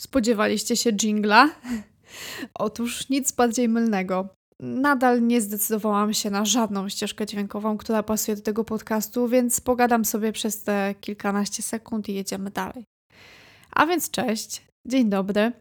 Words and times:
Spodziewaliście 0.00 0.76
się 0.76 0.92
jingla? 0.92 1.50
Otóż 2.54 3.08
nic 3.08 3.32
bardziej 3.32 3.68
mylnego. 3.68 4.28
Nadal 4.60 5.26
nie 5.26 5.40
zdecydowałam 5.40 6.14
się 6.14 6.30
na 6.30 6.44
żadną 6.44 6.88
ścieżkę 6.88 7.26
dźwiękową, 7.26 7.78
która 7.78 8.02
pasuje 8.02 8.36
do 8.36 8.42
tego 8.42 8.64
podcastu, 8.64 9.28
więc 9.28 9.60
pogadam 9.60 10.04
sobie 10.04 10.32
przez 10.32 10.62
te 10.62 10.94
kilkanaście 11.00 11.62
sekund 11.62 12.08
i 12.08 12.14
jedziemy 12.14 12.50
dalej. 12.50 12.84
A 13.70 13.86
więc 13.86 14.10
cześć, 14.10 14.66
dzień 14.86 15.10
dobry. 15.10 15.52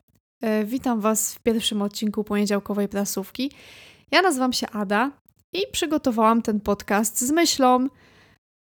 E, 0.41 0.65
witam 0.65 1.01
Was 1.01 1.33
w 1.33 1.39
pierwszym 1.39 1.81
odcinku 1.81 2.23
poniedziałkowej 2.23 2.87
prasówki. 2.87 3.51
Ja 4.11 4.21
nazywam 4.21 4.53
się 4.53 4.69
Ada 4.69 5.11
i 5.53 5.61
przygotowałam 5.71 6.41
ten 6.41 6.59
podcast 6.59 7.19
z 7.21 7.31
myślą, 7.31 7.87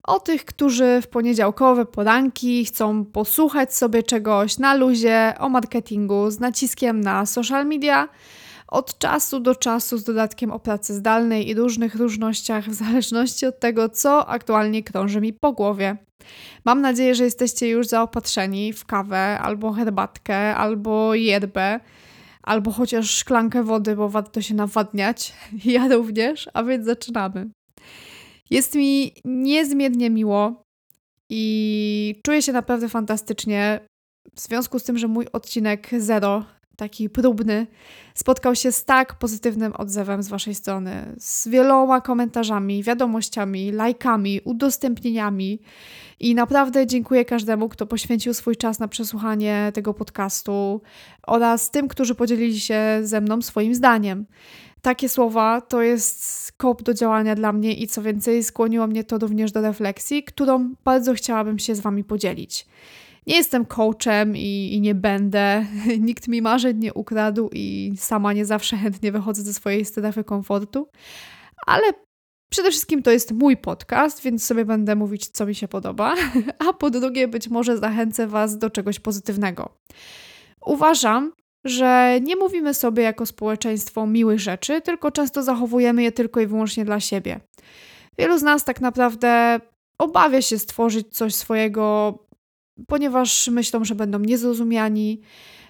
o 0.07 0.21
tych, 0.21 0.45
którzy 0.45 1.01
w 1.03 1.07
poniedziałkowe 1.07 1.87
poranki 1.87 2.65
chcą 2.65 3.05
posłuchać 3.05 3.75
sobie 3.75 4.03
czegoś 4.03 4.59
na 4.59 4.75
luzie 4.75 5.35
o 5.39 5.49
marketingu 5.49 6.31
z 6.31 6.41
naciskiem 6.41 7.01
na 7.01 7.27
social 7.27 7.67
media 7.67 8.09
od 8.69 8.99
czasu 8.99 9.41
do 9.41 9.55
czasu 9.55 9.99
z 9.99 10.05
dodatkiem 10.05 10.51
o 10.51 10.59
pracy 10.59 10.95
zdalnej 10.95 11.49
i 11.49 11.55
różnych 11.55 11.95
różnościach 11.95 12.65
w 12.65 12.75
zależności 12.75 13.47
od 13.47 13.61
tego, 13.61 13.89
co 13.89 14.29
aktualnie 14.29 14.83
krąży 14.83 15.21
mi 15.21 15.33
po 15.33 15.53
głowie. 15.53 15.97
Mam 16.65 16.81
nadzieję, 16.81 17.15
że 17.15 17.25
jesteście 17.25 17.69
już 17.69 17.87
zaopatrzeni 17.87 18.73
w 18.73 18.85
kawę, 18.85 19.39
albo 19.39 19.73
herbatkę, 19.73 20.57
albo 20.57 21.15
yerbę, 21.15 21.81
albo 22.43 22.71
chociaż 22.71 23.11
szklankę 23.11 23.63
wody, 23.63 23.97
bo 23.97 24.09
warto 24.09 24.43
się 24.43 24.55
nawadniać. 24.55 25.33
Ja 25.65 25.89
również, 25.89 26.49
a 26.55 26.63
więc 26.63 26.87
zaczynamy. 26.87 27.51
Jest 28.51 28.75
mi 28.75 29.13
niezmiernie 29.25 30.11
miło 30.11 30.63
i 31.31 32.21
czuję 32.27 32.43
się 32.43 32.53
naprawdę 32.53 32.89
fantastycznie 32.89 33.81
w 34.35 34.41
związku 34.41 34.79
z 34.79 34.85
tym, 34.85 34.99
że 34.99 35.09
mój 35.09 35.27
odcinek 35.33 35.91
zero, 35.99 36.45
taki 36.77 37.11
próbny, 37.11 37.67
spotkał 38.15 38.55
się 38.55 38.73
z 38.73 38.85
tak 38.85 39.15
pozytywnym 39.19 39.73
odzewem 39.77 40.23
z 40.23 40.29
Waszej 40.29 40.55
strony, 40.55 41.15
z 41.19 41.49
wieloma 41.49 42.01
komentarzami, 42.01 42.83
wiadomościami, 42.83 43.73
lajkami, 43.73 44.41
udostępnieniami. 44.45 45.61
I 46.21 46.35
naprawdę 46.35 46.87
dziękuję 46.87 47.25
każdemu, 47.25 47.69
kto 47.69 47.87
poświęcił 47.87 48.35
swój 48.35 48.57
czas 48.57 48.79
na 48.79 48.89
przesłuchanie 48.89 49.71
tego 49.75 49.95
podcastu 49.95 50.81
oraz 51.27 51.71
tym, 51.71 51.89
którzy 51.89 52.15
podzielili 52.15 52.61
się 52.61 53.01
ze 53.03 53.21
mną 53.21 53.43
swoim 53.43 53.75
zdaniem 53.75 54.27
takie 54.85 55.09
słowa 55.09 55.61
to 55.61 55.83
jest 55.83 56.53
kop 56.57 56.83
do 56.83 56.95
działania 56.95 57.35
dla 57.35 57.53
mnie 57.53 57.75
i 57.75 57.87
co 57.87 58.03
więcej, 58.03 58.45
skłoniło 58.45 58.87
mnie 58.87 59.05
to 59.05 59.19
również 59.19 59.53
do 59.53 59.61
refleksji, 59.61 60.25
którą 60.25 60.75
bardzo 60.85 61.15
chciałabym 61.15 61.59
się 61.59 61.75
z 61.75 61.81
Wami 61.81 62.05
podzielić. 62.05 62.67
Nie 63.27 63.37
jestem 63.37 63.67
coachem 63.67 64.37
i, 64.37 64.71
i, 64.73 64.81
nie 64.81 64.95
będę. 64.95 65.67
Nikt 66.01 66.29
mi 66.29 66.43
marzeń 66.43 66.79
nie 66.79 66.95
ukradł 66.95 67.51
i 67.53 67.93
sama 67.97 68.33
nie 68.33 68.45
zawsze 68.45 68.77
chętnie 68.77 69.13
wychodzę 69.13 69.43
ze 69.43 69.55
swojej 69.55 69.85
strefy 69.85 70.25
komfortu, 70.25 70.89
ale 71.67 71.93
przede 72.51 72.71
wszystkim 72.71 73.03
to 73.03 73.11
jest 73.11 73.33
mój 73.33 73.57
podcast, 73.57 74.23
więc 74.23 74.45
sobie 74.45 74.65
będę 74.65 74.97
mówić, 74.97 75.29
co 75.29 75.47
mi 75.47 75.55
się 75.55 75.69
podoba, 75.69 76.15
a 76.69 76.73
po 76.73 76.91
drugie, 76.91 77.29
być 77.29 77.49
może 77.49 77.79
zachęcę 77.79 78.27
Was 78.27 78.59
do 78.59 78.71
czegoś 78.71 79.01
pozytywnego. 79.01 79.79
Uważam, 80.67 81.33
że 81.65 82.19
nie 82.23 82.37
mówimy 82.37 82.75
sobie 82.75 83.03
jako 83.03 83.27
społeczeństwo 83.27 84.07
miłych 84.07 84.41
rzeczy, 84.41 84.81
tylko 84.81 85.11
często 85.11 85.43
zachowujemy 85.43 86.03
je 86.03 86.13
tylko 86.13 86.41
i 86.41 86.47
wyłącznie 86.47 86.85
dla 86.85 87.01
siebie. 87.01 87.41
Wielu 88.19 88.39
z 88.39 88.43
nas 88.43 88.65
tak 88.65 88.81
naprawdę 88.81 89.61
obawia 89.99 90.43
się 90.43 90.59
stworzyć 90.59 91.17
coś 91.17 91.35
swojego, 91.35 92.19
ponieważ 92.87 93.49
myślą, 93.49 93.85
że 93.85 93.95
będą 93.95 94.19
niezrozumiani. 94.19 95.21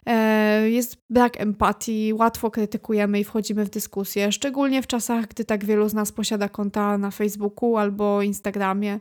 E, 0.06 0.70
jest 0.70 0.96
brak 1.10 1.40
empatii, 1.40 2.12
łatwo 2.12 2.50
krytykujemy 2.50 3.20
i 3.20 3.24
wchodzimy 3.24 3.64
w 3.64 3.70
dyskusję, 3.70 4.32
szczególnie 4.32 4.82
w 4.82 4.86
czasach, 4.86 5.26
gdy 5.26 5.44
tak 5.44 5.64
wielu 5.64 5.88
z 5.88 5.94
nas 5.94 6.12
posiada 6.12 6.48
konta 6.48 6.98
na 6.98 7.10
Facebooku 7.10 7.76
albo 7.76 8.22
Instagramie. 8.22 9.00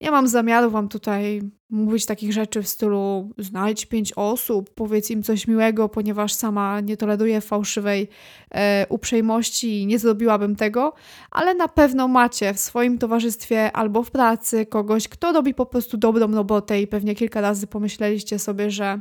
Nie 0.00 0.10
mam 0.10 0.28
zamiaru 0.28 0.70
Wam 0.70 0.88
tutaj 0.88 1.42
mówić 1.70 2.06
takich 2.06 2.32
rzeczy 2.32 2.62
w 2.62 2.68
stylu 2.68 3.30
znajdź 3.38 3.86
pięć 3.86 4.12
osób, 4.16 4.70
powiedz 4.74 5.10
im 5.10 5.22
coś 5.22 5.46
miłego, 5.46 5.88
ponieważ 5.88 6.32
sama 6.32 6.80
nie 6.80 6.96
toleruję 6.96 7.40
fałszywej 7.40 8.08
e, 8.54 8.86
uprzejmości 8.88 9.80
i 9.80 9.86
nie 9.86 9.98
zrobiłabym 9.98 10.56
tego, 10.56 10.92
ale 11.30 11.54
na 11.54 11.68
pewno 11.68 12.08
macie 12.08 12.54
w 12.54 12.60
swoim 12.60 12.98
towarzystwie 12.98 13.72
albo 13.72 14.02
w 14.02 14.10
pracy 14.10 14.66
kogoś, 14.66 15.08
kto 15.08 15.32
robi 15.32 15.54
po 15.54 15.66
prostu 15.66 15.96
dobrą 15.96 16.34
robotę 16.34 16.80
i 16.80 16.86
pewnie 16.86 17.14
kilka 17.14 17.40
razy 17.40 17.66
pomyśleliście 17.66 18.38
sobie, 18.38 18.70
że 18.70 19.00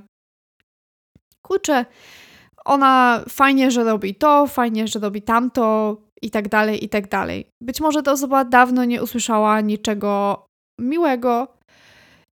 kurczę, 1.41 1.85
ona 2.65 3.23
fajnie, 3.29 3.71
że 3.71 3.83
robi 3.83 4.15
to, 4.15 4.47
fajnie, 4.47 4.87
że 4.87 4.99
robi 4.99 5.21
tamto 5.21 5.97
i 6.21 6.31
tak 6.31 6.49
dalej, 6.49 6.85
i 6.85 6.89
tak 6.89 7.09
dalej. 7.09 7.47
Być 7.61 7.81
może 7.81 8.03
ta 8.03 8.11
osoba 8.11 8.45
dawno 8.45 8.85
nie 8.85 9.03
usłyszała 9.03 9.61
niczego 9.61 10.45
miłego. 10.79 11.61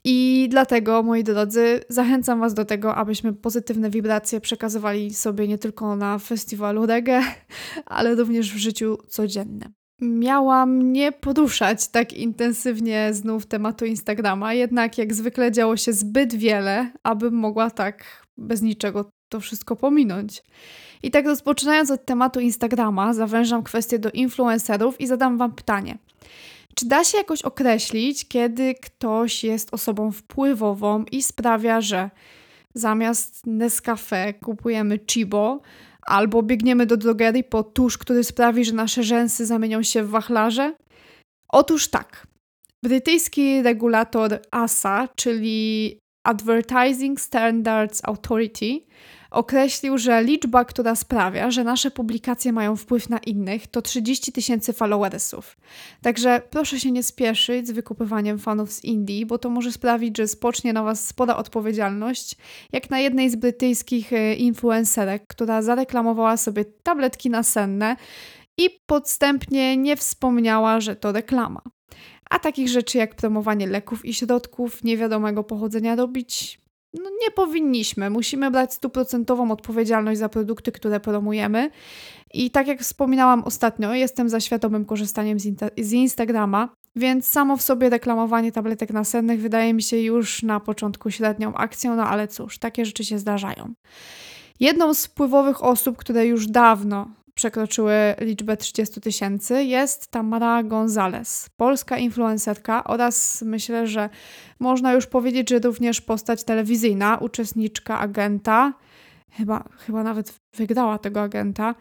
I 0.06 0.46
dlatego, 0.50 1.02
moi 1.02 1.24
drodzy, 1.24 1.80
zachęcam 1.88 2.40
Was 2.40 2.54
do 2.54 2.64
tego, 2.64 2.94
abyśmy 2.94 3.32
pozytywne 3.32 3.90
wibracje 3.90 4.40
przekazywali 4.40 5.14
sobie 5.14 5.48
nie 5.48 5.58
tylko 5.58 5.96
na 5.96 6.18
festiwalu 6.18 6.86
reggae, 6.86 7.22
ale 7.86 8.14
również 8.14 8.52
w 8.52 8.56
życiu 8.56 8.98
codziennym. 9.08 9.72
Miałam 10.00 10.92
nie 10.92 11.12
poruszać 11.12 11.88
tak 11.88 12.12
intensywnie 12.12 13.08
znów 13.12 13.46
tematu 13.46 13.84
Instagrama, 13.84 14.54
jednak 14.54 14.98
jak 14.98 15.14
zwykle 15.14 15.52
działo 15.52 15.76
się 15.76 15.92
zbyt 15.92 16.34
wiele, 16.34 16.92
abym 17.02 17.34
mogła 17.34 17.70
tak 17.70 18.26
bez 18.36 18.62
niczego 18.62 19.10
to 19.28 19.40
wszystko 19.40 19.76
pominąć. 19.76 20.42
I 21.02 21.10
tak 21.10 21.26
rozpoczynając 21.26 21.90
od 21.90 22.04
tematu 22.04 22.40
Instagrama, 22.40 23.14
zawężam 23.14 23.62
kwestię 23.62 23.98
do 23.98 24.10
influencerów 24.10 25.00
i 25.00 25.06
zadam 25.06 25.38
Wam 25.38 25.52
pytanie– 25.52 25.98
czy 26.74 26.86
da 26.86 27.04
się 27.04 27.18
jakoś 27.18 27.42
określić, 27.42 28.28
kiedy 28.28 28.74
ktoś 28.74 29.44
jest 29.44 29.74
osobą 29.74 30.12
wpływową 30.12 31.04
i 31.12 31.22
sprawia, 31.22 31.80
że 31.80 32.10
zamiast 32.74 33.46
Nescafe 33.46 34.34
kupujemy 34.34 34.98
Chibo 35.10 35.60
albo 36.02 36.42
biegniemy 36.42 36.86
do 36.86 36.96
drogerii 36.96 37.44
po 37.44 37.62
tusz, 37.62 37.98
który 37.98 38.24
sprawi, 38.24 38.64
że 38.64 38.72
nasze 38.72 39.02
rzęsy 39.02 39.46
zamienią 39.46 39.82
się 39.82 40.02
w 40.02 40.10
wachlarze? 40.10 40.74
Otóż 41.48 41.88
tak. 41.88 42.26
Brytyjski 42.82 43.62
regulator 43.62 44.38
ASA, 44.50 45.08
czyli 45.16 45.98
Advertising 46.24 47.20
Standards 47.20 48.00
Authority, 48.04 48.80
określił, 49.34 49.98
że 49.98 50.24
liczba, 50.24 50.64
która 50.64 50.94
sprawia, 50.94 51.50
że 51.50 51.64
nasze 51.64 51.90
publikacje 51.90 52.52
mają 52.52 52.76
wpływ 52.76 53.08
na 53.08 53.18
innych, 53.18 53.66
to 53.66 53.82
30 53.82 54.32
tysięcy 54.32 54.72
followersów. 54.72 55.56
Także 56.02 56.42
proszę 56.50 56.80
się 56.80 56.90
nie 56.90 57.02
spieszyć 57.02 57.68
z 57.68 57.70
wykupywaniem 57.70 58.38
fanów 58.38 58.72
z 58.72 58.84
Indii, 58.84 59.26
bo 59.26 59.38
to 59.38 59.50
może 59.50 59.72
sprawić, 59.72 60.16
że 60.16 60.28
spocznie 60.28 60.72
na 60.72 60.82
Was 60.82 61.06
spora 61.06 61.36
odpowiedzialność, 61.36 62.36
jak 62.72 62.90
na 62.90 63.00
jednej 63.00 63.30
z 63.30 63.36
brytyjskich 63.36 64.12
e, 64.12 64.34
influencerek, 64.34 65.26
która 65.26 65.62
zareklamowała 65.62 66.36
sobie 66.36 66.64
tabletki 66.64 67.30
nasenne 67.30 67.96
i 68.58 68.70
podstępnie 68.86 69.76
nie 69.76 69.96
wspomniała, 69.96 70.80
że 70.80 70.96
to 70.96 71.12
reklama. 71.12 71.62
A 72.30 72.38
takich 72.38 72.68
rzeczy 72.68 72.98
jak 72.98 73.14
promowanie 73.14 73.66
leków 73.66 74.04
i 74.04 74.14
środków 74.14 74.84
niewiadomego 74.84 75.44
pochodzenia 75.44 75.96
robić 75.96 76.63
no 76.94 77.10
nie 77.22 77.30
powinniśmy. 77.30 78.10
Musimy 78.10 78.50
brać 78.50 78.74
stuprocentową 78.74 79.50
odpowiedzialność 79.50 80.18
za 80.18 80.28
produkty, 80.28 80.72
które 80.72 81.00
promujemy. 81.00 81.70
I 82.34 82.50
tak 82.50 82.66
jak 82.66 82.80
wspominałam 82.80 83.44
ostatnio, 83.44 83.94
jestem 83.94 84.28
za 84.28 84.40
świadomym 84.40 84.84
korzystaniem 84.84 85.40
z, 85.40 85.44
z 85.78 85.92
Instagrama, 85.92 86.68
więc 86.96 87.26
samo 87.26 87.56
w 87.56 87.62
sobie 87.62 87.90
reklamowanie 87.90 88.52
tabletek 88.52 88.90
nasennych 88.90 89.40
wydaje 89.40 89.74
mi 89.74 89.82
się 89.82 89.96
już 89.96 90.42
na 90.42 90.60
początku 90.60 91.10
średnią 91.10 91.54
akcją, 91.54 91.96
no 91.96 92.08
ale 92.08 92.28
cóż, 92.28 92.58
takie 92.58 92.84
rzeczy 92.84 93.04
się 93.04 93.18
zdarzają. 93.18 93.74
Jedną 94.60 94.94
z 94.94 95.06
wpływowych 95.06 95.64
osób, 95.64 95.96
które 95.96 96.26
już 96.26 96.46
dawno 96.46 97.10
przekroczyły 97.34 98.14
liczbę 98.20 98.56
30 98.56 99.00
tysięcy, 99.00 99.64
jest 99.64 100.06
Tamara 100.06 100.62
Gonzalez, 100.62 101.48
polska 101.56 101.98
influencerka 101.98 102.84
oraz 102.84 103.42
myślę, 103.42 103.86
że 103.86 104.10
można 104.60 104.92
już 104.92 105.06
powiedzieć, 105.06 105.50
że 105.50 105.58
również 105.58 106.00
postać 106.00 106.44
telewizyjna, 106.44 107.18
uczestniczka 107.18 107.98
agenta, 107.98 108.72
chyba, 109.32 109.68
chyba 109.86 110.02
nawet 110.02 110.34
wygrała 110.56 110.98
tego 110.98 111.20
agenta, 111.20 111.74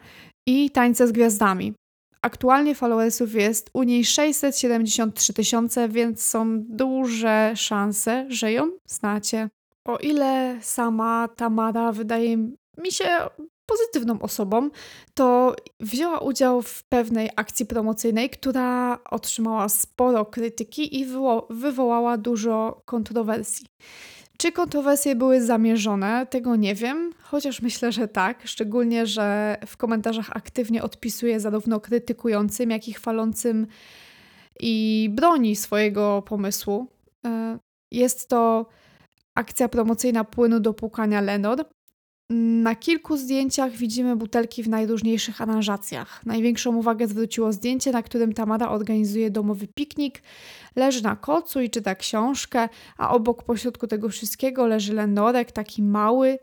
i 0.46 0.70
tańce 0.70 1.08
z 1.08 1.12
gwiazdami. 1.12 1.74
Aktualnie 2.22 2.74
followersów 2.74 3.34
jest 3.34 3.70
u 3.74 3.82
niej 3.82 4.04
673 4.04 5.32
tysiące, 5.32 5.88
więc 5.88 6.22
są 6.22 6.62
duże 6.62 7.52
szanse, 7.56 8.26
że 8.28 8.52
ją 8.52 8.70
znacie. 8.86 9.48
O 9.84 9.96
ile 9.96 10.58
sama 10.60 11.28
Tamara 11.36 11.92
wydaje 11.92 12.36
mi 12.78 12.92
się 12.92 13.06
pozytywną 13.66 14.20
osobą, 14.20 14.70
to 15.14 15.56
wzięła 15.80 16.18
udział 16.18 16.62
w 16.62 16.84
pewnej 16.84 17.30
akcji 17.36 17.66
promocyjnej, 17.66 18.30
która 18.30 18.98
otrzymała 19.10 19.68
sporo 19.68 20.24
krytyki 20.24 21.00
i 21.00 21.04
wywo 21.04 21.46
wywołała 21.50 22.16
dużo 22.16 22.82
kontrowersji. 22.84 23.66
Czy 24.38 24.52
kontrowersje 24.52 25.16
były 25.16 25.42
zamierzone? 25.42 26.26
Tego 26.26 26.56
nie 26.56 26.74
wiem, 26.74 27.12
chociaż 27.22 27.62
myślę, 27.62 27.92
że 27.92 28.08
tak. 28.08 28.46
Szczególnie, 28.46 29.06
że 29.06 29.56
w 29.66 29.76
komentarzach 29.76 30.36
aktywnie 30.36 30.82
odpisuję 30.82 31.40
zarówno 31.40 31.80
krytykującym, 31.80 32.70
jak 32.70 32.88
i 32.88 32.92
chwalącym 32.92 33.66
i 34.60 35.08
broni 35.12 35.56
swojego 35.56 36.22
pomysłu. 36.22 36.86
E, 37.26 37.58
jest 37.90 38.28
to 38.28 38.66
akcja 39.34 39.68
promocyjna 39.68 40.24
płynu 40.24 40.60
do 40.60 40.74
płukania 40.74 41.20
Lenor. 41.20 41.64
Na 42.30 42.74
kilku 42.74 43.16
zdjęciach 43.16 43.72
widzimy 43.72 44.16
butelki 44.16 44.62
w 44.62 44.68
najróżniejszych 44.68 45.40
aranżacjach. 45.40 46.26
Największą 46.26 46.76
uwagę 46.76 47.08
zwróciło 47.08 47.52
zdjęcie, 47.52 47.92
na 47.92 48.02
którym 48.02 48.32
Tamara 48.32 48.68
organizuje 48.68 49.30
domowy 49.30 49.66
piknik, 49.74 50.22
leży 50.76 51.02
na 51.02 51.16
kocu 51.16 51.60
i 51.60 51.70
czyta 51.70 51.94
książkę, 51.94 52.68
a 52.98 53.10
obok 53.10 53.42
pośrodku 53.42 53.86
tego 53.86 54.08
wszystkiego 54.08 54.66
leży 54.66 54.92
Lenorek, 54.92 55.52
taki 55.52 55.82
mały. 55.82 56.38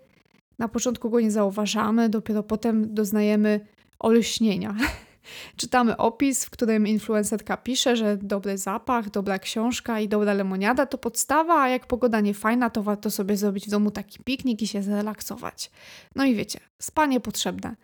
Na 0.60 0.68
początku 0.68 1.10
go 1.10 1.20
nie 1.20 1.32
zauważamy, 1.32 2.10
dopiero 2.10 2.44
potem 2.44 2.94
doznajemy 2.94 3.60
olśnienia. 4.00 4.76
Czytamy 5.56 5.98
opis, 5.98 6.46
w 6.46 6.50
którym 6.50 6.88
influencerka 6.88 7.58
pisze, 7.58 7.96
że 7.96 8.18
dobry 8.18 8.58
zapach, 8.58 9.10
dobra 9.10 9.40
książka 9.40 10.00
i 10.00 10.08
dobra 10.08 10.34
lemoniada 10.34 10.86
to 10.86 10.98
podstawa, 10.98 11.62
a 11.62 11.70
jak 11.70 11.88
pogoda 11.88 12.20
nie 12.20 12.34
fajna, 12.34 12.70
to 12.70 12.84
warto 12.84 13.12
sobie 13.12 13.38
zrobić 13.38 13.68
w 13.68 13.70
domu 13.70 13.92
taki 13.92 14.20
piknik 14.24 14.62
i 14.62 14.68
się 14.68 14.84
zrelaksować. 14.84 15.72
No 16.16 16.26
i 16.26 16.36
wiecie, 16.36 16.60
spanie 16.82 17.20
potrzebne. 17.20 17.76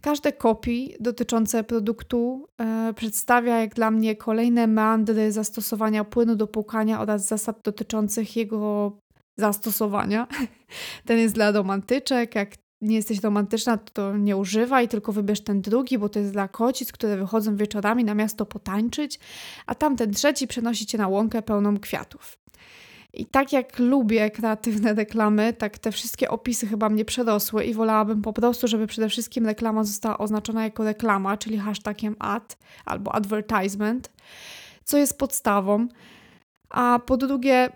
Każde 0.00 0.32
kopii 0.32 0.94
dotyczące 1.00 1.64
produktu 1.64 2.48
e, 2.60 2.94
przedstawia 2.96 3.60
jak 3.60 3.74
dla 3.74 3.90
mnie 3.90 4.16
kolejne 4.16 4.66
meandry 4.66 5.32
zastosowania 5.32 6.04
płynu 6.04 6.36
do 6.36 6.46
płukania 6.46 7.00
oraz 7.00 7.26
zasad 7.26 7.62
dotyczących 7.64 8.36
jego 8.36 8.92
zastosowania. 9.36 10.26
Ten 11.06 11.18
jest 11.18 11.34
dla 11.34 11.50
romantyczek, 11.50 12.34
jak 12.34 12.65
nie 12.80 12.96
jesteś 12.96 13.22
romantyczna, 13.22 13.76
to 13.76 14.16
nie 14.16 14.36
używaj, 14.36 14.88
tylko 14.88 15.12
wybierz 15.12 15.40
ten 15.40 15.60
drugi, 15.60 15.98
bo 15.98 16.08
to 16.08 16.18
jest 16.18 16.32
dla 16.32 16.48
kocic, 16.48 16.92
które 16.92 17.16
wychodzą 17.16 17.56
wieczorami 17.56 18.04
na 18.04 18.14
miasto 18.14 18.46
potańczyć, 18.46 19.18
a 19.66 19.74
tamten 19.74 20.12
trzeci 20.12 20.46
przenosi 20.46 20.86
cię 20.86 20.98
na 20.98 21.08
łąkę 21.08 21.42
pełną 21.42 21.80
kwiatów. 21.80 22.38
I 23.12 23.26
tak 23.26 23.52
jak 23.52 23.78
lubię 23.78 24.30
kreatywne 24.30 24.94
reklamy, 24.94 25.52
tak 25.52 25.78
te 25.78 25.92
wszystkie 25.92 26.30
opisy 26.30 26.66
chyba 26.66 26.88
mnie 26.88 27.04
przerosły 27.04 27.64
i 27.64 27.74
wolałabym 27.74 28.22
po 28.22 28.32
prostu, 28.32 28.68
żeby 28.68 28.86
przede 28.86 29.08
wszystkim 29.08 29.46
reklama 29.46 29.84
została 29.84 30.18
oznaczona 30.18 30.64
jako 30.64 30.84
reklama, 30.84 31.36
czyli 31.36 31.58
hashtagiem 31.58 32.16
ad 32.18 32.58
albo 32.84 33.14
advertisement, 33.14 34.12
co 34.84 34.98
jest 34.98 35.18
podstawą. 35.18 35.88
A 36.68 37.00
po 37.06 37.16
drugie, 37.16 37.68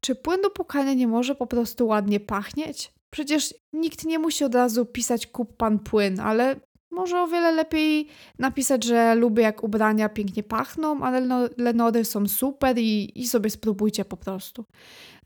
czy 0.00 0.14
płyn 0.14 0.40
do 0.42 0.50
pukania 0.50 0.94
nie 0.94 1.08
może 1.08 1.34
po 1.34 1.46
prostu 1.46 1.86
ładnie 1.86 2.20
pachnieć? 2.20 2.92
Przecież 3.12 3.54
nikt 3.72 4.04
nie 4.04 4.18
musi 4.18 4.44
od 4.44 4.54
razu 4.54 4.86
pisać 4.86 5.26
kup 5.26 5.56
pan 5.56 5.78
płyn, 5.78 6.20
ale 6.20 6.56
może 6.90 7.22
o 7.22 7.26
wiele 7.26 7.52
lepiej 7.52 8.08
napisać, 8.38 8.84
że 8.84 9.14
lubię 9.14 9.42
jak 9.42 9.64
ubrania 9.64 10.08
pięknie 10.08 10.42
pachną, 10.42 11.02
ale 11.02 11.48
lenory 11.56 12.04
są 12.04 12.28
super 12.28 12.78
i, 12.78 13.20
i 13.20 13.28
sobie 13.28 13.50
spróbujcie 13.50 14.04
po 14.04 14.16
prostu. 14.16 14.64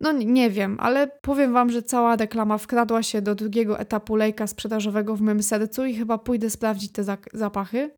No 0.00 0.12
nie 0.12 0.50
wiem, 0.50 0.76
ale 0.80 1.10
powiem 1.22 1.52
wam, 1.52 1.70
że 1.70 1.82
cała 1.82 2.16
reklama 2.16 2.58
wkradła 2.58 3.02
się 3.02 3.22
do 3.22 3.34
drugiego 3.34 3.78
etapu 3.78 4.16
lejka 4.16 4.46
sprzedażowego 4.46 5.16
w 5.16 5.20
moim 5.20 5.42
sercu 5.42 5.84
i 5.84 5.94
chyba 5.94 6.18
pójdę 6.18 6.50
sprawdzić 6.50 6.92
te 6.92 7.04
zapachy. 7.32 7.90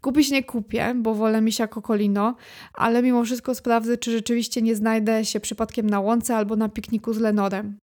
Kupić 0.00 0.30
nie 0.30 0.44
kupię, 0.44 0.94
bo 0.96 1.14
wolę 1.14 1.40
misia 1.40 1.66
kokolino, 1.66 2.36
ale 2.74 3.02
mimo 3.02 3.24
wszystko 3.24 3.54
sprawdzę, 3.54 3.96
czy 3.96 4.12
rzeczywiście 4.12 4.62
nie 4.62 4.76
znajdę 4.76 5.24
się 5.24 5.40
przypadkiem 5.40 5.90
na 5.90 6.00
łące 6.00 6.36
albo 6.36 6.56
na 6.56 6.68
pikniku 6.68 7.12
z 7.12 7.18
Lenorem. 7.18 7.78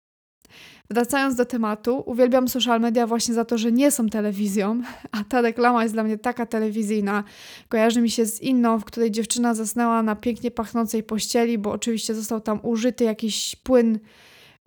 Wracając 0.90 1.36
do 1.36 1.46
tematu, 1.46 2.04
uwielbiam 2.06 2.48
social 2.48 2.82
media 2.82 3.08
właśnie 3.08 3.34
za 3.34 3.46
to, 3.46 3.58
że 3.58 3.72
nie 3.72 3.92
są 3.92 4.10
telewizją, 4.10 4.82
a 5.12 5.24
ta 5.24 5.42
reklama 5.42 5.84
jest 5.84 5.96
dla 5.96 6.04
mnie 6.04 6.18
taka 6.18 6.46
telewizyjna. 6.46 7.24
Kojarzy 7.70 8.02
mi 8.02 8.10
się 8.10 8.26
z 8.26 8.42
inną, 8.42 8.80
w 8.80 8.86
której 8.86 9.12
dziewczyna 9.12 9.54
zasnęła 9.54 10.04
na 10.04 10.16
pięknie 10.16 10.52
pachnącej 10.52 11.04
pościeli, 11.04 11.58
bo 11.58 11.72
oczywiście 11.72 12.16
został 12.16 12.42
tam 12.42 12.60
użyty 12.64 13.04
jakiś 13.04 13.56
płyn, 13.56 14.00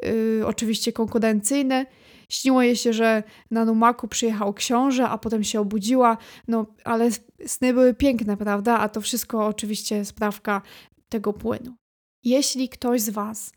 yy, 0.03 0.47
oczywiście 0.47 0.93
konkurencyjny. 0.93 1.87
Śniło 2.29 2.63
jej 2.63 2.77
się, 2.77 2.93
że 2.93 3.23
na 3.51 3.65
Numaku 3.65 4.09
przyjechał 4.09 4.55
książę, 4.55 5.09
a 5.09 5.19
potem 5.19 5.45
się 5.45 5.61
obudziła. 5.61 6.17
No, 6.49 6.67
ale 6.85 7.11
sny 7.47 7.75
były 7.75 7.95
piękne, 7.95 8.37
prawda? 8.37 8.79
A 8.79 8.89
to 8.89 9.01
wszystko 9.01 9.47
oczywiście 9.47 10.05
sprawka 10.05 10.63
tego 11.09 11.33
płynu. 11.33 11.86
Jeśli 12.27 12.69
ktoś 12.69 13.01
z 13.01 13.11
Was 13.11 13.53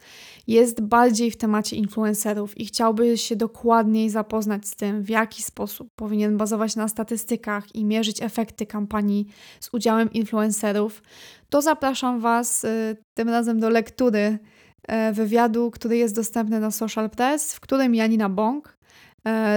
jest 0.47 0.81
bardziej 0.81 1.31
w 1.31 1.37
temacie 1.37 1.75
influencerów 1.75 2.57
i 2.57 2.65
chciałby 2.65 3.17
się 3.17 3.35
dokładniej 3.35 4.09
zapoznać 4.09 4.67
z 4.67 4.75
tym, 4.75 5.03
w 5.03 5.09
jaki 5.09 5.43
sposób 5.43 5.87
powinien 5.95 6.37
bazować 6.37 6.75
na 6.75 6.87
statystykach 6.87 7.75
i 7.75 7.85
mierzyć 7.85 8.21
efekty 8.21 8.65
kampanii 8.65 9.27
z 9.59 9.69
udziałem 9.73 10.13
influencerów, 10.13 11.03
to 11.49 11.61
zapraszam 11.61 12.19
Was 12.19 12.63
y, 12.63 12.97
tym 13.17 13.29
razem 13.29 13.59
do 13.59 13.69
lektury 13.69 14.39
y, 15.09 15.13
wywiadu, 15.13 15.71
który 15.71 15.97
jest 15.97 16.15
dostępny 16.15 16.59
na 16.59 16.71
Social 16.71 17.09
Press, 17.09 17.53
w 17.53 17.59
którym 17.59 17.95
Janina 17.95 18.29
Bąk, 18.29 18.77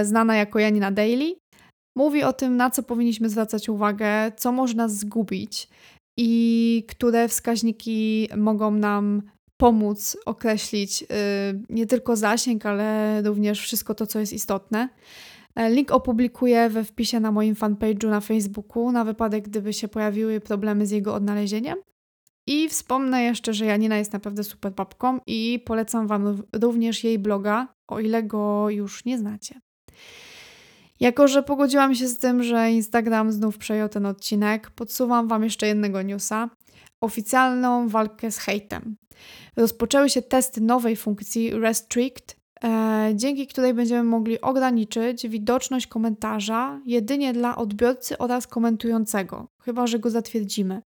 y, 0.01 0.05
znana 0.05 0.35
jako 0.35 0.59
Janina 0.59 0.91
Daily, 0.91 1.35
mówi 1.95 2.23
o 2.23 2.33
tym, 2.33 2.57
na 2.57 2.69
co 2.69 2.83
powinniśmy 2.83 3.29
zwracać 3.29 3.69
uwagę, 3.69 4.31
co 4.37 4.51
można 4.51 4.87
zgubić 4.87 5.69
i 6.17 6.85
które 6.87 7.27
wskaźniki 7.27 8.29
mogą 8.37 8.71
nam 8.71 9.21
pomóc 9.57 10.17
określić 10.25 11.01
y, 11.03 11.05
nie 11.69 11.85
tylko 11.85 12.15
zasięg, 12.15 12.65
ale 12.65 13.21
również 13.21 13.61
wszystko 13.61 13.95
to, 13.95 14.07
co 14.07 14.19
jest 14.19 14.33
istotne. 14.33 14.89
E, 15.55 15.69
link 15.69 15.91
opublikuję 15.91 16.69
we 16.69 16.83
wpisie 16.83 17.19
na 17.19 17.31
moim 17.31 17.55
fanpage'u 17.55 18.09
na 18.09 18.21
Facebooku, 18.21 18.91
na 18.91 19.03
wypadek, 19.03 19.43
gdyby 19.43 19.73
się 19.73 19.87
pojawiły 19.87 20.39
problemy 20.39 20.85
z 20.85 20.91
jego 20.91 21.13
odnalezieniem. 21.13 21.77
I 22.47 22.69
wspomnę 22.69 23.23
jeszcze, 23.23 23.53
że 23.53 23.65
Janina 23.65 23.97
jest 23.97 24.13
naprawdę 24.13 24.43
super 24.43 24.71
babką 24.71 25.19
i 25.27 25.63
polecam 25.65 26.07
Wam 26.07 26.43
również 26.53 27.03
jej 27.03 27.19
bloga, 27.19 27.67
o 27.87 27.99
ile 27.99 28.23
go 28.23 28.69
już 28.69 29.05
nie 29.05 29.17
znacie. 29.17 29.59
Jako, 31.03 31.27
że 31.27 31.43
pogodziłam 31.43 31.95
się 31.95 32.07
z 32.07 32.19
tym, 32.19 32.43
że 32.43 32.71
Instagram 32.71 33.31
znów 33.31 33.57
przejął 33.57 33.89
ten 33.89 34.05
odcinek, 34.05 34.69
podsuwam 34.69 35.27
Wam 35.27 35.43
jeszcze 35.43 35.67
jednego 35.67 36.01
newsa. 36.01 36.49
Oficjalną 37.01 37.87
walkę 37.87 38.31
z 38.31 38.37
hejtem. 38.37 38.95
Rozpoczęły 39.55 40.09
się 40.09 40.21
testy 40.21 40.61
nowej 40.61 40.95
funkcji 40.95 41.51
Restrict, 41.51 42.35
e, 42.63 43.11
dzięki 43.15 43.47
której 43.47 43.73
będziemy 43.73 44.03
mogli 44.03 44.41
ograniczyć 44.41 45.27
widoczność 45.27 45.87
komentarza 45.87 46.81
jedynie 46.85 47.33
dla 47.33 47.55
odbiorcy 47.55 48.17
oraz 48.17 48.47
komentującego, 48.47 49.47
chyba 49.59 49.87
że 49.87 49.99
go 49.99 50.09
zatwierdzimy. 50.09 50.81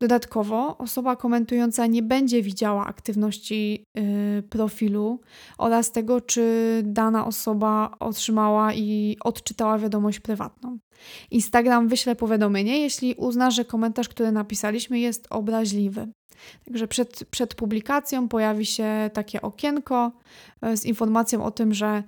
Dodatkowo 0.00 0.78
osoba 0.78 1.16
komentująca 1.16 1.86
nie 1.86 2.02
będzie 2.02 2.42
widziała 2.42 2.86
aktywności 2.86 3.84
yy, 3.94 4.42
profilu 4.42 5.20
oraz 5.58 5.92
tego, 5.92 6.20
czy 6.20 6.44
dana 6.84 7.26
osoba 7.26 7.96
otrzymała 8.00 8.74
i 8.74 9.16
odczytała 9.24 9.78
wiadomość 9.78 10.20
prywatną. 10.20 10.78
Instagram 11.30 11.88
wyśle 11.88 12.16
powiadomienie, 12.16 12.80
jeśli 12.80 13.14
uzna, 13.14 13.50
że 13.50 13.64
komentarz, 13.64 14.08
który 14.08 14.32
napisaliśmy, 14.32 14.98
jest 14.98 15.26
obraźliwy. 15.30 16.08
Także 16.64 16.88
przed, 16.88 17.24
przed 17.30 17.54
publikacją 17.54 18.28
pojawi 18.28 18.66
się 18.66 19.10
takie 19.12 19.42
okienko 19.42 20.12
yy, 20.62 20.76
z 20.76 20.84
informacją 20.84 21.44
o 21.44 21.50
tym, 21.50 21.74
że, 21.74 22.02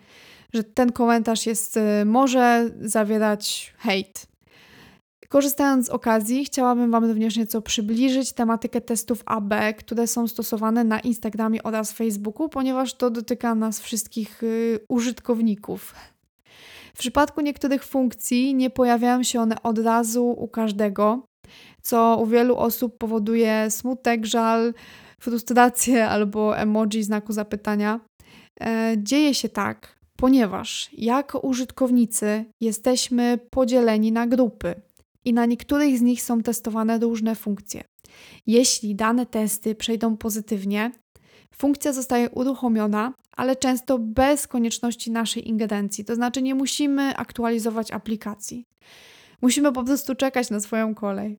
że 0.55 0.65
ten 0.65 0.93
komentarz 0.93 1.47
jest, 1.47 1.77
yy, 1.77 2.05
może 2.05 2.71
zawierać 2.81 3.75
hejt 3.79 4.32
Korzystając 5.33 5.87
z 5.87 5.91
okazji, 5.91 6.45
chciałabym 6.45 6.91
Wam 6.91 7.05
również 7.05 7.37
nieco 7.37 7.63
przybliżyć 7.63 8.33
tematykę 8.33 8.81
testów 8.81 9.23
AB, 9.27 9.55
które 9.79 10.07
są 10.07 10.29
stosowane 10.29 10.85
na 10.85 11.01
Instagramie 11.01 11.63
oraz 11.63 11.93
Facebooku, 11.93 12.49
ponieważ 12.49 12.95
to 12.95 13.11
dotyka 13.11 13.55
nas 13.55 13.81
wszystkich 13.81 14.43
yy, 14.43 14.81
użytkowników. 14.89 15.95
W 16.95 16.99
przypadku 16.99 17.41
niektórych 17.41 17.85
funkcji 17.85 18.55
nie 18.55 18.71
pojawiają 18.71 19.23
się 19.23 19.41
one 19.41 19.63
od 19.63 19.79
razu 19.79 20.27
u 20.27 20.49
każdego, 20.49 21.25
co 21.83 22.19
u 22.21 22.27
wielu 22.27 22.57
osób 22.57 22.99
powoduje 22.99 23.71
smutek, 23.71 24.27
żal, 24.27 24.75
frustrację 25.21 26.09
albo 26.09 26.59
emoji 26.59 27.03
znaku 27.03 27.33
zapytania. 27.33 28.01
E, 28.61 28.95
dzieje 28.99 29.35
się 29.35 29.49
tak, 29.49 29.97
ponieważ 30.17 30.91
jako 30.93 31.39
użytkownicy 31.39 32.45
jesteśmy 32.61 33.39
podzieleni 33.51 34.13
na 34.13 34.27
grupy 34.27 34.75
i 35.25 35.33
na 35.33 35.47
niektórych 35.47 35.99
z 35.99 36.03
nich 36.03 36.23
są 36.23 36.43
testowane 36.43 36.99
różne 36.99 37.35
funkcje. 37.35 37.85
Jeśli 38.47 38.95
dane 38.95 39.27
testy 39.27 39.75
przejdą 39.75 40.17
pozytywnie, 40.17 40.91
funkcja 41.55 41.93
zostaje 41.93 42.31
uruchomiona, 42.31 43.15
ale 43.37 43.57
często 43.57 43.99
bez 43.99 44.47
konieczności 44.47 45.11
naszej 45.11 45.49
ingerencji, 45.49 46.05
to 46.05 46.15
znaczy 46.15 46.43
nie 46.43 46.55
musimy 46.55 47.17
aktualizować 47.17 47.91
aplikacji. 47.91 48.67
Musimy 49.43 49.73
po 49.73 49.85
prostu 49.85 50.15
czekać 50.15 50.51
na 50.51 50.61
swoją 50.61 50.95
kolej. 50.95 51.39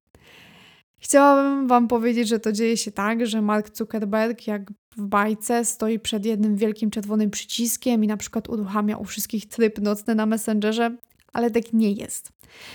Chciałabym 1.00 1.68
Wam 1.68 1.88
powiedzieć, 1.88 2.28
że 2.28 2.40
to 2.40 2.52
dzieje 2.52 2.78
się 2.78 2.92
tak, 2.92 3.28
że 3.28 3.42
Mark 3.42 3.78
Zuckerberg, 3.78 4.48
jak 4.48 4.72
w 4.98 5.06
bajce 5.06 5.66
stoi 5.66 6.00
przed 6.00 6.26
jednym 6.26 6.56
wielkim 6.56 6.92
czerwonym 6.92 7.30
przyciskiem 7.30 8.04
i 8.04 8.08
na 8.08 8.18
przykład 8.18 8.50
uruchamia 8.50 8.98
u 8.98 9.04
wszystkich 9.04 9.46
tryb 9.48 9.80
nocny 9.80 10.16
na 10.16 10.26
Messengerze, 10.26 10.98
ale 11.34 11.52
tak 11.52 11.74
nie 11.74 11.92
jest. 11.92 12.32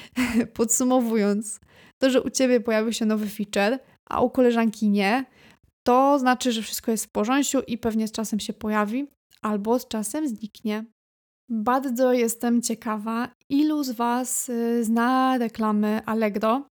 Podsumowując, 0.54 1.60
to, 1.98 2.10
że 2.10 2.22
u 2.22 2.30
ciebie 2.30 2.60
pojawił 2.60 2.92
się 2.92 3.06
nowy 3.06 3.26
feature, 3.26 3.78
a 4.10 4.20
u 4.20 4.30
koleżanki 4.30 4.88
nie, 4.88 5.24
to 5.82 6.18
znaczy, 6.18 6.52
że 6.52 6.62
wszystko 6.62 6.90
jest 6.90 7.06
w 7.06 7.10
porządku 7.10 7.58
i 7.66 7.78
pewnie 7.78 8.08
z 8.08 8.12
czasem 8.12 8.40
się 8.40 8.52
pojawi, 8.52 9.06
albo 9.42 9.78
z 9.78 9.88
czasem 9.88 10.28
zniknie. 10.28 10.84
Bardzo 11.50 12.12
jestem 12.12 12.62
ciekawa, 12.62 13.28
ilu 13.48 13.84
z 13.84 13.90
Was 13.90 14.48
y, 14.48 14.84
zna 14.84 15.38
reklamę 15.38 16.02
Allegro 16.04 16.68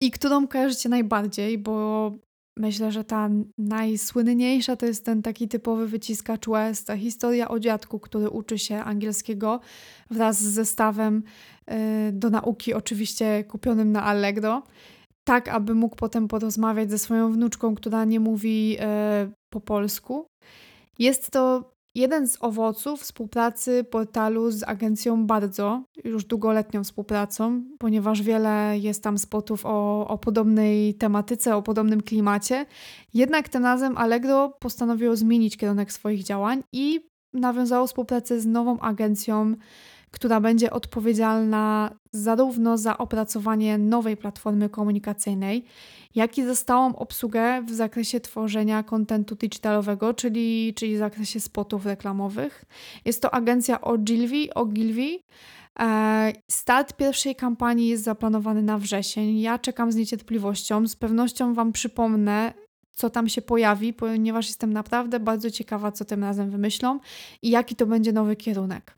i 0.00 0.10
którą 0.10 0.48
kojarzycie 0.48 0.88
najbardziej, 0.88 1.58
bo 1.58 2.12
myślę, 2.56 2.92
że 2.92 3.04
ta 3.04 3.30
najsłynniejsza 3.58 4.76
to 4.76 4.86
jest 4.86 5.04
ten 5.04 5.22
taki 5.22 5.48
typowy 5.48 5.88
wyciskacz 5.88 6.48
US, 6.48 6.84
ta 6.84 6.96
historia 6.96 7.48
o 7.48 7.58
dziadku, 7.58 7.98
który 7.98 8.30
uczy 8.30 8.58
się 8.58 8.76
angielskiego 8.76 9.60
wraz 10.10 10.38
z 10.38 10.52
zestawem 10.52 11.22
y, 11.70 12.12
do 12.12 12.30
nauki, 12.30 12.74
oczywiście 12.74 13.44
kupionym 13.44 13.92
na 13.92 14.04
Allegro, 14.04 14.62
tak 15.24 15.48
aby 15.48 15.74
mógł 15.74 15.96
potem 15.96 16.28
porozmawiać 16.28 16.90
ze 16.90 16.98
swoją 16.98 17.32
wnuczką, 17.32 17.74
która 17.74 18.04
nie 18.04 18.20
mówi 18.20 18.76
y, 18.80 19.32
po 19.52 19.60
polsku. 19.60 20.26
Jest 20.98 21.30
to 21.30 21.75
jeden 21.96 22.28
z 22.28 22.36
owoców 22.40 23.00
współpracy 23.00 23.84
portalu 23.84 24.50
z 24.50 24.62
agencją 24.62 25.26
Bardzo, 25.26 25.82
już 26.04 26.24
długoletnią 26.24 26.84
współpracą, 26.84 27.62
ponieważ 27.78 28.22
wiele 28.22 28.78
jest 28.78 29.02
tam 29.02 29.18
spotów 29.18 29.66
o, 29.66 30.08
o 30.08 30.18
podobnej 30.18 30.94
tematyce, 30.94 31.56
o 31.56 31.62
podobnym 31.62 32.02
klimacie. 32.02 32.66
Jednak 33.14 33.48
tym 33.48 33.64
razem 33.64 33.98
Allegro 33.98 34.48
postanowiło 34.60 35.16
zmienić 35.16 35.56
kierunek 35.56 35.92
swoich 35.92 36.22
działań 36.22 36.62
i 36.72 37.00
nawiązało 37.32 37.86
współpracę 37.86 38.40
z 38.40 38.46
nową 38.46 38.80
agencją 38.80 39.54
która 40.16 40.40
będzie 40.40 40.70
odpowiedzialna 40.70 41.90
zarówno 42.12 42.78
za 42.78 42.98
opracowanie 42.98 43.78
nowej 43.78 44.16
platformy 44.16 44.68
komunikacyjnej, 44.68 45.64
jak 46.14 46.38
i 46.38 46.44
za 46.44 46.54
stałą 46.54 46.96
obsługę 46.96 47.62
w 47.62 47.70
zakresie 47.70 48.20
tworzenia 48.20 48.82
kontentu 48.82 49.34
digitalowego, 49.34 50.14
czyli, 50.14 50.74
czyli 50.74 50.94
w 50.94 50.98
zakresie 50.98 51.40
spotów 51.40 51.86
reklamowych. 51.86 52.64
Jest 53.04 53.22
to 53.22 53.34
agencja 53.34 53.80
Ogilvy, 53.80 54.54
Ogilvy. 54.54 55.18
E, 55.80 56.32
start 56.50 56.92
pierwszej 56.96 57.36
kampanii 57.36 57.88
jest 57.88 58.04
zaplanowany 58.04 58.62
na 58.62 58.78
wrzesień. 58.78 59.40
Ja 59.40 59.58
czekam 59.58 59.92
z 59.92 59.96
niecierpliwością. 59.96 60.86
Z 60.86 60.96
pewnością 60.96 61.54
Wam 61.54 61.72
przypomnę, 61.72 62.52
co 62.92 63.10
tam 63.10 63.28
się 63.28 63.42
pojawi, 63.42 63.92
ponieważ 63.92 64.46
jestem 64.46 64.72
naprawdę 64.72 65.20
bardzo 65.20 65.50
ciekawa, 65.50 65.92
co 65.92 66.04
tym 66.04 66.24
razem 66.24 66.50
wymyślą 66.50 67.00
i 67.42 67.50
jaki 67.50 67.76
to 67.76 67.86
będzie 67.86 68.12
nowy 68.12 68.36
kierunek. 68.36 68.95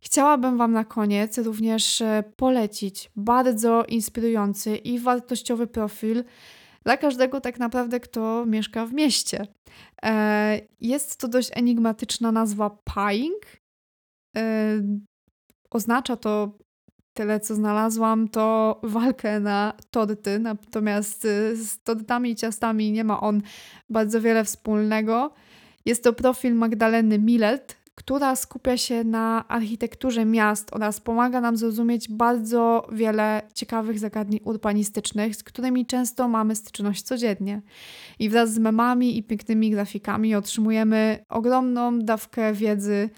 Chciałabym 0.00 0.58
Wam 0.58 0.72
na 0.72 0.84
koniec 0.84 1.38
również 1.38 2.00
e, 2.00 2.24
polecić 2.36 3.10
bardzo 3.16 3.84
inspirujący 3.84 4.76
i 4.76 4.98
wartościowy 4.98 5.66
profil 5.66 6.24
dla 6.84 6.96
każdego 6.96 7.40
tak 7.40 7.58
naprawdę, 7.58 8.00
kto 8.00 8.46
mieszka 8.46 8.86
w 8.86 8.92
mieście. 8.92 9.46
E, 10.02 10.60
jest 10.80 11.16
to 11.20 11.28
dość 11.28 11.50
enigmatyczna 11.52 12.32
nazwa 12.32 12.70
Pying. 12.70 13.42
E, 14.36 14.42
oznacza 15.70 16.16
to 16.16 16.58
tyle, 17.14 17.40
co 17.40 17.54
znalazłam, 17.54 18.28
to 18.28 18.80
walkę 18.82 19.40
na 19.40 19.72
torty, 19.90 20.38
natomiast 20.38 21.22
z 21.54 21.82
tortami 21.82 22.30
i 22.30 22.36
ciastami 22.36 22.92
nie 22.92 23.04
ma 23.04 23.20
on 23.20 23.42
bardzo 23.90 24.20
wiele 24.20 24.44
wspólnego. 24.44 25.32
Jest 25.84 26.04
to 26.04 26.12
profil 26.12 26.54
Magdaleny 26.54 27.18
Millet, 27.18 27.76
która 28.06 28.36
skupia 28.36 28.76
się 28.76 29.04
na 29.04 29.48
architekturze 29.48 30.24
miast 30.24 30.74
oraz 30.74 31.00
pomaga 31.00 31.40
nam 31.40 31.56
zrozumieć 31.56 32.08
bardzo 32.08 32.88
wiele 32.92 33.42
ciekawych 33.54 33.98
zagadnień 33.98 34.40
urbanistycznych, 34.44 35.36
z 35.36 35.42
którymi 35.42 35.86
często 35.86 36.28
mamy 36.28 36.56
styczność 36.56 37.02
codziennie. 37.02 37.62
I 38.18 38.28
wraz 38.28 38.52
z 38.52 38.58
memami 38.58 39.18
i 39.18 39.22
pięknymi 39.22 39.70
grafikami 39.70 40.34
otrzymujemy 40.34 41.24
ogromną 41.28 41.98
dawkę 41.98 42.52
wiedzy 42.52 43.10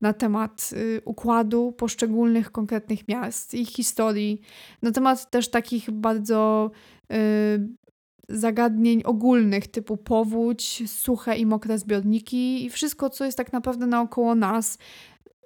na 0.00 0.12
temat 0.12 0.70
y, 0.72 1.00
układu 1.04 1.72
poszczególnych 1.72 2.52
konkretnych 2.52 3.08
miast, 3.08 3.54
ich 3.54 3.68
historii, 3.68 4.40
na 4.82 4.92
temat 4.92 5.30
też 5.30 5.50
takich 5.50 5.90
bardzo 5.90 6.70
y, 7.12 7.83
zagadnień 8.28 9.02
ogólnych 9.04 9.66
typu 9.66 9.96
powódź, 9.96 10.90
suche 10.90 11.36
i 11.36 11.46
mokre 11.46 11.78
zbiorniki 11.78 12.64
i 12.64 12.70
wszystko, 12.70 13.10
co 13.10 13.24
jest 13.24 13.38
tak 13.38 13.52
naprawdę 13.52 13.86
naokoło 13.86 14.34
nas, 14.34 14.78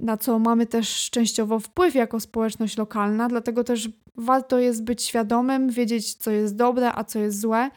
na 0.01 0.17
co 0.17 0.39
mamy 0.39 0.67
też 0.67 1.11
częściowo 1.11 1.59
wpływ 1.59 1.95
jako 1.95 2.21
społeczność 2.21 2.77
lokalna, 2.77 3.29
dlatego 3.29 3.65
też 3.65 3.89
warto 4.17 4.59
jest 4.59 4.85
być 4.85 5.03
świadomym, 5.03 5.71
wiedzieć, 5.71 6.15
co 6.15 6.31
jest 6.31 6.57
dobre, 6.57 6.93
a 6.95 7.05
co 7.05 7.19
jest 7.19 7.41
złe. 7.41 7.71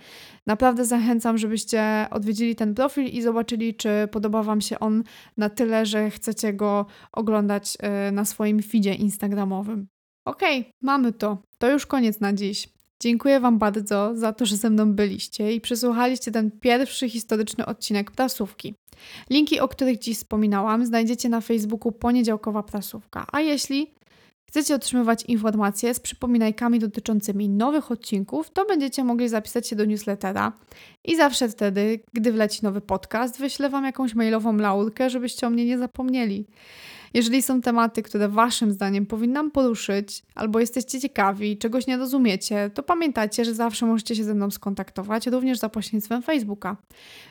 Naprawdę 0.48 0.86
zachęcam, 0.86 1.38
żebyście 1.38 2.08
odwiedzili 2.12 2.56
ten 2.56 2.76
profil 2.76 3.06
i 3.06 3.22
zobaczyli, 3.22 3.76
czy 3.76 3.90
podoba 4.12 4.44
Wam 4.44 4.62
się 4.62 4.80
on 4.80 5.04
na 5.38 5.50
tyle, 5.50 5.86
że 5.86 6.10
chcecie 6.10 6.54
go 6.54 6.86
oglądać 7.12 7.78
y, 8.10 8.12
na 8.12 8.26
swoim 8.26 8.62
feedzie 8.62 8.94
Instagramowym. 8.94 9.88
Okej, 10.26 10.60
okay, 10.60 10.72
mamy 10.82 11.14
to. 11.14 11.38
To 11.58 11.72
już 11.72 11.86
koniec 11.86 12.20
na 12.20 12.34
dziś. 12.34 12.81
Dziękuję 13.02 13.40
Wam 13.40 13.58
bardzo 13.60 14.16
za 14.16 14.34
to, 14.34 14.46
że 14.46 14.58
ze 14.58 14.70
mną 14.70 14.94
byliście 14.94 15.54
i 15.54 15.62
przesłuchaliście 15.62 16.32
ten 16.32 16.52
pierwszy 16.52 17.10
historyczny 17.10 17.66
odcinek 17.66 18.12
Prasówki. 18.12 18.76
Linki, 19.30 19.60
o 19.60 19.68
których 19.68 20.00
dziś 20.00 20.18
wspominałam, 20.18 20.86
znajdziecie 20.86 21.30
na 21.30 21.42
Facebooku 21.42 21.92
Poniedziałkowa 21.92 22.64
Prasówka. 22.64 23.26
A 23.32 23.42
jeśli 23.42 23.92
chcecie 24.46 24.76
otrzymywać 24.76 25.24
informacje 25.26 25.94
z 25.94 26.00
przypominajkami 26.00 26.80
dotyczącymi 26.80 27.50
nowych 27.50 27.92
odcinków, 27.92 28.50
to 28.50 28.66
będziecie 28.66 29.04
mogli 29.04 29.30
zapisać 29.30 29.68
się 29.68 29.76
do 29.76 29.86
newslettera 29.86 30.52
i 31.06 31.16
zawsze 31.16 31.50
wtedy, 31.50 32.00
gdy 32.14 32.32
wleci 32.32 32.60
nowy 32.64 32.82
podcast, 32.82 33.40
wyślę 33.40 33.70
Wam 33.70 33.86
jakąś 33.86 34.16
mailową 34.16 34.58
laurkę, 34.58 35.10
żebyście 35.10 35.48
o 35.48 35.50
mnie 35.50 35.66
nie 35.66 35.78
zapomnieli. 35.78 36.48
Jeżeli 37.14 37.42
są 37.42 37.62
tematy, 37.62 38.04
które 38.04 38.30
Waszym 38.30 38.72
zdaniem 38.72 39.06
powinnam 39.06 39.52
poruszyć, 39.52 40.24
albo 40.36 40.60
jesteście 40.60 41.00
ciekawi, 41.00 41.58
czegoś 41.58 41.88
nie 41.88 41.98
rozumiecie, 41.98 42.72
to 42.74 42.84
pamiętajcie, 42.84 43.46
że 43.46 43.54
zawsze 43.54 43.86
możecie 43.86 44.16
się 44.16 44.24
ze 44.24 44.34
mną 44.34 44.52
skontaktować, 44.52 45.28
również 45.28 45.60
za 45.60 45.70
pośrednictwem 45.70 46.22
Facebooka. 46.22 46.78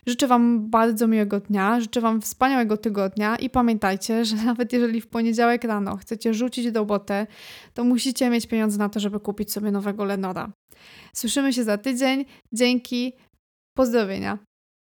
Życzę 0.06 0.26
Wam 0.26 0.70
bardzo 0.70 1.06
miłego 1.06 1.40
dnia, 1.40 1.80
życzę 1.80 2.00
Wam 2.00 2.20
wspaniałego 2.20 2.76
tygodnia 2.76 3.36
i 3.36 3.50
pamiętajcie, 3.50 4.24
że 4.24 4.36
nawet 4.50 4.72
jeżeli 4.72 5.00
w 5.00 5.06
poniedziałek 5.06 5.64
rano 5.64 5.96
chcecie 5.96 6.34
rzucić 6.34 6.66
robotę, 6.66 7.26
to 7.74 7.84
musicie 7.84 8.30
mieć 8.30 8.46
pieniądze 8.46 8.78
na 8.78 8.88
to, 8.88 9.00
żeby 9.00 9.20
kupić 9.20 9.52
sobie 9.52 9.70
nowego 9.70 10.04
Lenora. 10.04 10.52
Słyszymy 11.12 11.52
się 11.52 11.64
za 11.64 11.78
tydzień. 11.78 12.24
Dzięki. 12.52 13.12
Pozdrowienia. 13.74 14.38